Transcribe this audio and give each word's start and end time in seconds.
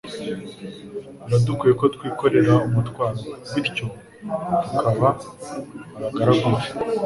Biradukwiriye 1.25 1.75
ko 1.81 1.85
twikorera 1.95 2.53
umutwaro 2.67 3.19
we, 3.51 3.59
bityo 3.63 3.85
tukaba 4.67 5.07
abagaragu 5.97 6.49
be. 6.55 6.63